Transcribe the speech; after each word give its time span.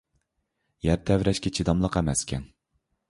يەر 0.87 1.03
تەۋرەشكە 1.11 1.53
چىداملىق 1.59 1.99
ئەمەسكەن. 2.01 2.49